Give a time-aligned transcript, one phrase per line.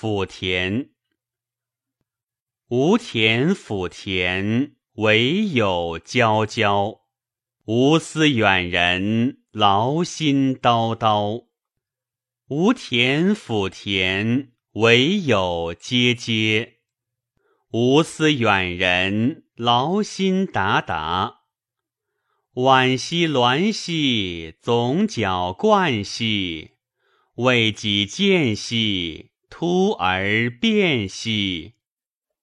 [0.00, 0.88] 抚田。
[2.68, 7.00] 无田抚田，唯有皎皎。
[7.66, 11.48] 无思远人，劳心叨叨。
[12.48, 16.78] 无田抚田，唯有阶阶。
[17.72, 21.40] 无思远人，劳心达达。
[22.54, 26.70] 惋兮鸾兮，总角冠兮。
[27.34, 31.74] 为己见兮，突而变兮。